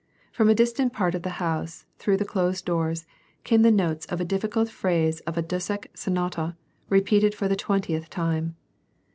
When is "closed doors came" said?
2.25-3.61